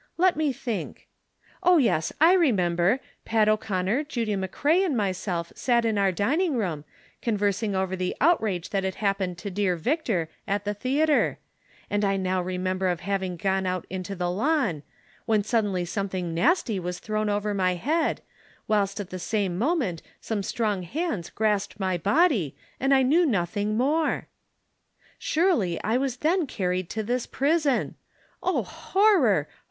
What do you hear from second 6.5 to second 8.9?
room, conversing over the outrage that